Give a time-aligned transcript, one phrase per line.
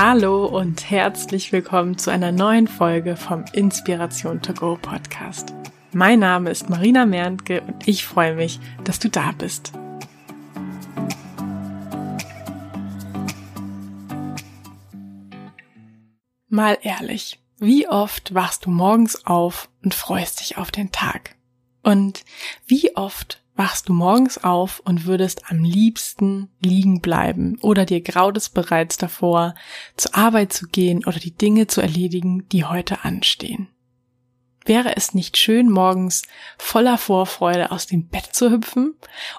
[0.00, 5.52] Hallo und herzlich willkommen zu einer neuen Folge vom Inspiration to Go Podcast.
[5.92, 9.72] Mein Name ist Marina Merntke und ich freue mich, dass du da bist.
[16.48, 21.34] Mal ehrlich, wie oft wachst du morgens auf und freust dich auf den Tag?
[21.82, 22.24] Und
[22.68, 28.36] wie oft wachst du morgens auf und würdest am liebsten liegen bleiben oder dir graut
[28.36, 29.56] es bereits davor,
[29.96, 33.68] zur Arbeit zu gehen oder die Dinge zu erledigen, die heute anstehen.
[34.64, 36.22] Wäre es nicht schön, morgens
[36.56, 38.94] voller Vorfreude aus dem Bett zu hüpfen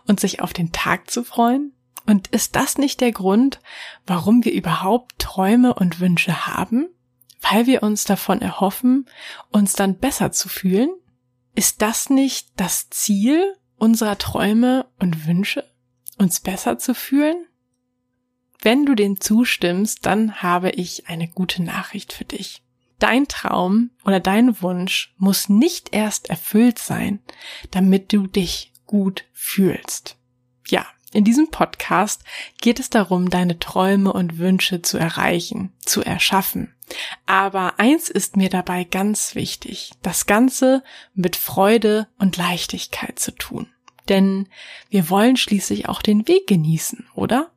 [0.06, 1.72] und sich auf den Tag zu freuen?
[2.06, 3.62] Und ist das nicht der Grund,
[4.06, 6.90] warum wir überhaupt Träume und Wünsche haben?
[7.40, 9.06] Weil wir uns davon erhoffen,
[9.50, 10.90] uns dann besser zu fühlen?
[11.56, 15.64] Ist das nicht das Ziel unserer Träume und Wünsche,
[16.18, 17.46] uns besser zu fühlen?
[18.62, 22.62] Wenn du den zustimmst, dann habe ich eine gute Nachricht für dich.
[23.00, 27.22] Dein Traum oder dein Wunsch muss nicht erst erfüllt sein,
[27.72, 30.18] damit du dich gut fühlst.
[30.68, 32.24] Ja, in diesem Podcast
[32.62, 36.76] geht es darum, deine Träume und Wünsche zu erreichen, zu erschaffen.
[37.26, 43.68] Aber eins ist mir dabei ganz wichtig, das Ganze mit Freude und Leichtigkeit zu tun.
[44.08, 44.50] Denn
[44.90, 47.52] wir wollen schließlich auch den Weg genießen, oder?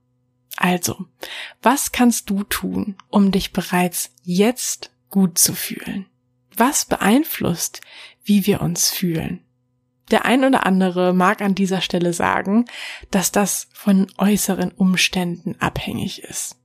[0.56, 1.06] Also,
[1.62, 6.06] was kannst du tun, um dich bereits jetzt gut zu fühlen?
[6.54, 7.80] Was beeinflusst,
[8.22, 9.42] wie wir uns fühlen?
[10.10, 12.66] Der ein oder andere mag an dieser Stelle sagen,
[13.10, 16.56] dass das von äußeren Umständen abhängig ist.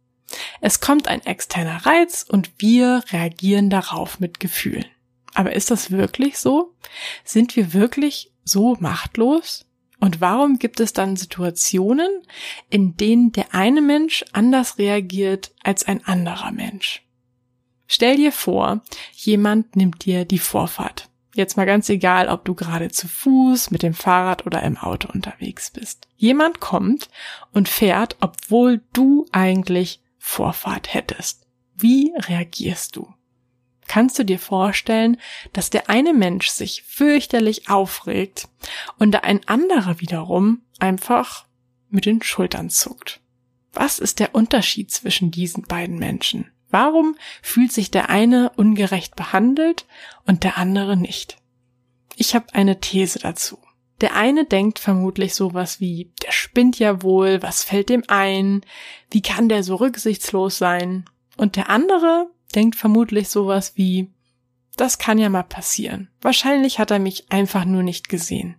[0.59, 4.85] Es kommt ein externer Reiz und wir reagieren darauf mit Gefühlen.
[5.33, 6.73] Aber ist das wirklich so?
[7.23, 9.65] Sind wir wirklich so machtlos?
[9.99, 12.09] Und warum gibt es dann Situationen,
[12.69, 17.03] in denen der eine Mensch anders reagiert als ein anderer Mensch?
[17.87, 18.81] Stell dir vor,
[19.13, 21.06] jemand nimmt dir die Vorfahrt.
[21.37, 25.07] Jetzt mal ganz egal, ob du gerade zu Fuß, mit dem Fahrrad oder im Auto
[25.13, 26.07] unterwegs bist.
[26.15, 27.09] Jemand kommt
[27.53, 31.45] und fährt, obwohl du eigentlich Vorfahrt hättest.
[31.75, 33.13] Wie reagierst du?
[33.87, 35.17] Kannst du dir vorstellen,
[35.53, 38.49] dass der eine Mensch sich fürchterlich aufregt
[38.97, 41.45] und ein anderer wiederum einfach
[41.87, 43.21] mit den Schultern zuckt?
[43.73, 46.49] Was ist der Unterschied zwischen diesen beiden Menschen?
[46.69, 49.85] Warum fühlt sich der eine ungerecht behandelt
[50.25, 51.37] und der andere nicht?
[52.15, 53.59] Ich habe eine These dazu.
[54.01, 58.61] Der eine denkt vermutlich sowas wie, der spinnt ja wohl, was fällt dem ein,
[59.09, 61.05] wie kann der so rücksichtslos sein?
[61.35, 64.11] Und der andere denkt vermutlich sowas wie,
[64.75, 66.09] das kann ja mal passieren.
[66.21, 68.55] Wahrscheinlich hat er mich einfach nur nicht gesehen.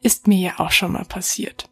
[0.00, 1.70] Ist mir ja auch schon mal passiert.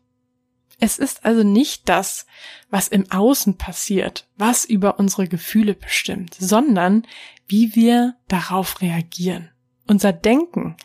[0.80, 2.26] Es ist also nicht das,
[2.70, 7.06] was im Außen passiert, was über unsere Gefühle bestimmt, sondern
[7.46, 9.50] wie wir darauf reagieren.
[9.86, 10.76] Unser Denken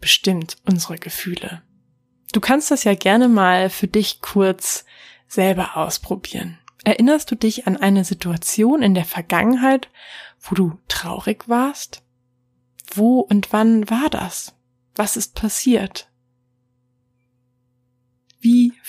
[0.00, 1.62] bestimmt unsere Gefühle.
[2.32, 4.86] Du kannst das ja gerne mal für dich kurz
[5.28, 6.58] selber ausprobieren.
[6.84, 9.90] Erinnerst du dich an eine Situation in der Vergangenheit,
[10.40, 12.02] wo du traurig warst?
[12.94, 14.54] Wo und wann war das?
[14.94, 16.10] Was ist passiert?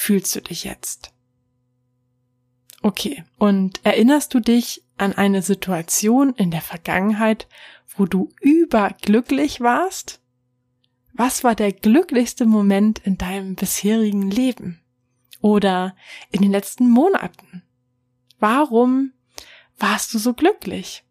[0.06, 1.14] Fühlst du dich jetzt?
[2.82, 7.48] Okay, und erinnerst du dich an eine Situation in der Vergangenheit,
[7.96, 10.20] wo du überglücklich warst?
[11.14, 14.82] Was war der glücklichste Moment in deinem bisherigen Leben?
[15.40, 15.96] Oder
[16.32, 17.64] in den letzten Monaten?
[18.40, 19.14] Warum
[19.80, 21.06] warst du so glücklich?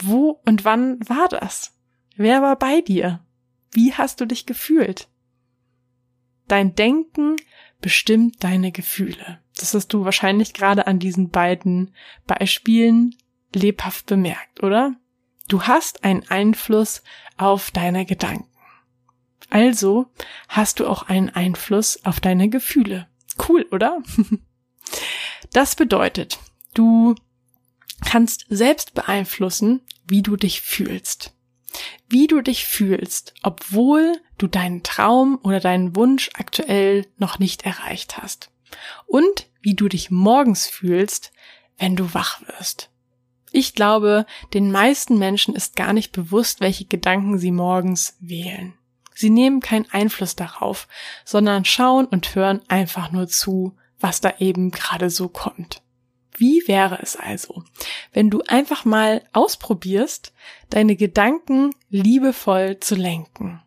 [0.00, 1.72] Wo und wann war das?
[2.14, 3.26] Wer war bei dir?
[3.72, 5.08] Wie hast du dich gefühlt?
[6.50, 7.36] Dein Denken
[7.80, 9.38] bestimmt deine Gefühle.
[9.56, 11.94] Das hast du wahrscheinlich gerade an diesen beiden
[12.26, 13.14] Beispielen
[13.54, 14.96] lebhaft bemerkt, oder?
[15.46, 17.04] Du hast einen Einfluss
[17.36, 18.48] auf deine Gedanken.
[19.48, 20.10] Also
[20.48, 23.06] hast du auch einen Einfluss auf deine Gefühle.
[23.48, 24.02] Cool, oder?
[25.52, 26.38] Das bedeutet,
[26.74, 27.16] du
[28.04, 31.34] kannst selbst beeinflussen, wie du dich fühlst
[32.08, 38.18] wie du dich fühlst, obwohl du deinen Traum oder deinen Wunsch aktuell noch nicht erreicht
[38.18, 38.50] hast.
[39.06, 41.32] Und wie du dich morgens fühlst,
[41.78, 42.90] wenn du wach wirst.
[43.52, 48.74] Ich glaube, den meisten Menschen ist gar nicht bewusst, welche Gedanken sie morgens wählen.
[49.14, 50.88] Sie nehmen keinen Einfluss darauf,
[51.24, 55.82] sondern schauen und hören einfach nur zu, was da eben gerade so kommt.
[56.40, 57.64] Wie wäre es also,
[58.14, 60.32] wenn du einfach mal ausprobierst,
[60.70, 63.62] deine Gedanken liebevoll zu lenken?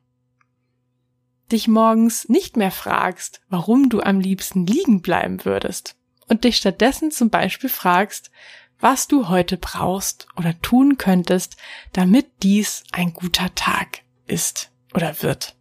[1.52, 5.98] Dich morgens nicht mehr fragst, warum du am liebsten liegen bleiben würdest
[6.28, 8.31] und dich stattdessen zum Beispiel fragst,
[8.80, 11.58] was du heute brauchst oder tun könntest,
[11.92, 15.56] damit dies ein guter Tag ist oder wird.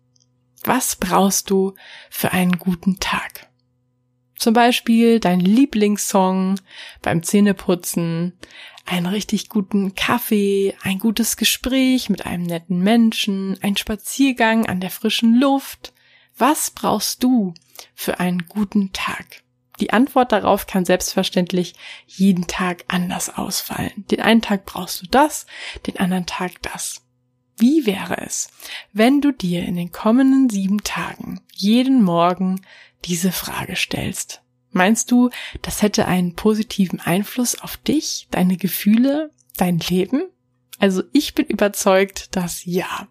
[0.64, 1.74] Was brauchst du
[2.08, 3.51] für einen guten Tag?
[4.42, 6.56] Zum Beispiel dein Lieblingssong
[7.00, 8.32] beim Zähneputzen,
[8.84, 14.90] einen richtig guten Kaffee, ein gutes Gespräch mit einem netten Menschen, ein Spaziergang an der
[14.90, 15.92] frischen Luft.
[16.36, 17.54] Was brauchst du
[17.94, 19.44] für einen guten Tag?
[19.78, 21.74] Die Antwort darauf kann selbstverständlich
[22.08, 23.92] jeden Tag anders ausfallen.
[24.10, 25.46] Den einen Tag brauchst du das,
[25.86, 27.01] den anderen Tag das.
[27.58, 28.48] Wie wäre es,
[28.92, 32.62] wenn du dir in den kommenden sieben Tagen jeden Morgen
[33.04, 34.42] diese Frage stellst?
[34.70, 40.22] Meinst du, das hätte einen positiven Einfluss auf dich, deine Gefühle, dein Leben?
[40.78, 43.06] Also ich bin überzeugt, dass ja.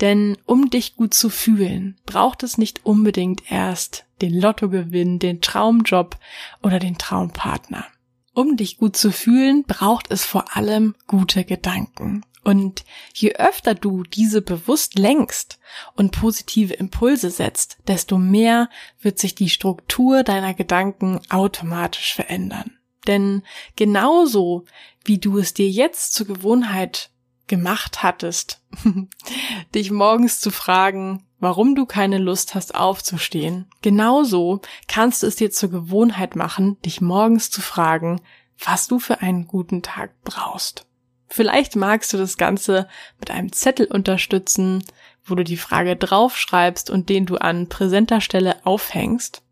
[0.00, 6.18] Denn um dich gut zu fühlen, braucht es nicht unbedingt erst den Lottogewinn, den Traumjob
[6.62, 7.86] oder den Traumpartner.
[8.34, 12.24] Um dich gut zu fühlen, braucht es vor allem gute Gedanken.
[12.44, 15.58] Und je öfter du diese bewusst lenkst
[15.94, 18.68] und positive Impulse setzt, desto mehr
[19.00, 22.78] wird sich die Struktur deiner Gedanken automatisch verändern.
[23.06, 23.42] Denn
[23.76, 24.64] genauso
[25.04, 27.10] wie du es dir jetzt zur Gewohnheit
[27.46, 28.62] gemacht hattest,
[29.74, 35.50] dich morgens zu fragen, warum du keine Lust hast aufzustehen, genauso kannst du es dir
[35.50, 38.20] zur Gewohnheit machen, dich morgens zu fragen,
[38.62, 40.87] was du für einen guten Tag brauchst.
[41.28, 42.88] Vielleicht magst du das Ganze
[43.18, 44.84] mit einem Zettel unterstützen,
[45.24, 49.42] wo du die Frage draufschreibst und den du an präsenter Stelle aufhängst.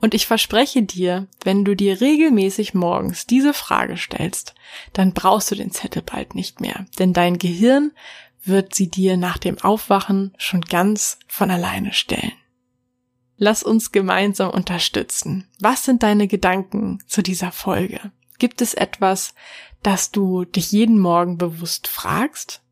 [0.00, 4.54] Und ich verspreche dir, wenn du dir regelmäßig morgens diese Frage stellst,
[4.92, 7.92] dann brauchst du den Zettel bald nicht mehr, denn dein Gehirn
[8.44, 12.32] wird sie dir nach dem Aufwachen schon ganz von alleine stellen.
[13.36, 15.48] Lass uns gemeinsam unterstützen.
[15.58, 18.12] Was sind deine Gedanken zu dieser Folge?
[18.38, 19.34] Gibt es etwas,
[19.84, 22.62] das du dich jeden Morgen bewusst fragst?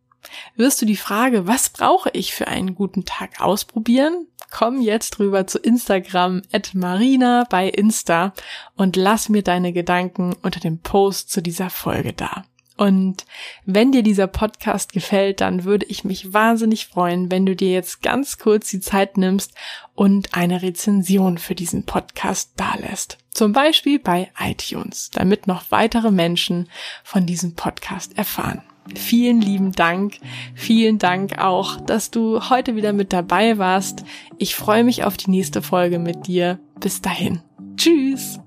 [0.56, 4.26] Wirst du die Frage, was brauche ich für einen guten Tag ausprobieren?
[4.50, 8.32] Komm jetzt rüber zu Instagram at Marina bei Insta
[8.76, 12.44] und lass mir deine Gedanken unter dem Post zu dieser Folge da.
[12.82, 13.26] Und
[13.64, 18.02] wenn dir dieser Podcast gefällt, dann würde ich mich wahnsinnig freuen, wenn du dir jetzt
[18.02, 19.54] ganz kurz die Zeit nimmst
[19.94, 23.18] und eine Rezension für diesen Podcast dalässt.
[23.30, 26.68] Zum Beispiel bei iTunes, damit noch weitere Menschen
[27.04, 28.62] von diesem Podcast erfahren.
[28.96, 30.18] Vielen lieben Dank.
[30.56, 34.02] Vielen Dank auch, dass du heute wieder mit dabei warst.
[34.38, 36.58] Ich freue mich auf die nächste Folge mit dir.
[36.80, 37.42] Bis dahin.
[37.76, 38.40] Tschüss.